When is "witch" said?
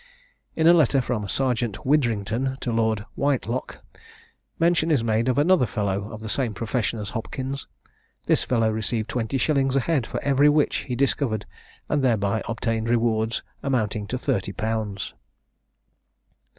10.49-10.77